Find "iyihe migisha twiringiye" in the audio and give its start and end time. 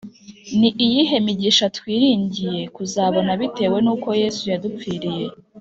0.85-2.61